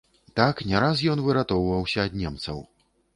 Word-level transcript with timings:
Так 0.39 0.61
не 0.69 0.79
раз 0.83 1.03
ён 1.15 1.21
выратоўваўся 1.27 1.99
ад 2.09 2.17
немцаў. 2.23 2.63